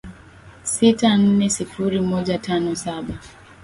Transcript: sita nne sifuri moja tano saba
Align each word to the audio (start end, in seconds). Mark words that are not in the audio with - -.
sita 0.71 1.17
nne 1.17 1.49
sifuri 1.49 2.01
moja 2.01 2.37
tano 2.37 2.75
saba 2.75 3.13